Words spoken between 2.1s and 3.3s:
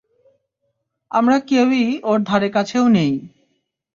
ধারেকাছেও নেই!